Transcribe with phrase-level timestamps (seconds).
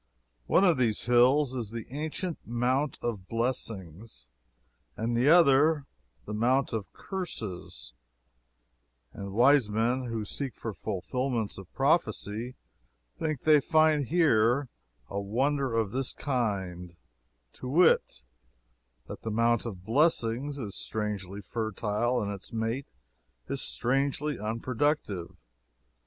[0.47, 4.29] One of these hills is the ancient Mount of Blessings
[4.97, 5.85] and the other
[6.25, 7.93] the Mount of Curses
[9.13, 12.55] and wise men who seek for fulfillments of prophecy
[13.19, 14.69] think they find here
[15.07, 16.97] a wonder of this kind
[17.53, 18.23] to wit,
[19.07, 22.87] that the Mount of Blessings is strangely fertile and its mate
[23.47, 25.37] as strangely unproductive.